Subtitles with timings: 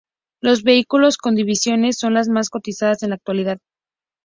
[0.41, 3.59] Los vehículos con divisiones son los más cotizados en la actualidad.